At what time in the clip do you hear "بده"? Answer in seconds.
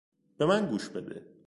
0.89-1.25